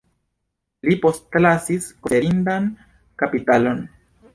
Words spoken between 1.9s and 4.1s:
konsiderindan kapitalon.